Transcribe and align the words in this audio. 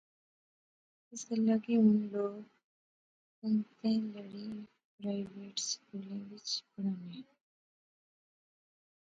اس 1.11 1.21
گلاہ 1.27 1.59
کہ 1.63 1.73
ہن 1.81 1.97
لوک 2.11 2.45
کنگتیں 3.39 3.99
کڑئیں 4.13 4.55
پرائیویٹ 4.95 5.55
سکولیں 5.69 6.21
وچ 6.29 6.47
پڑھانے 6.71 7.19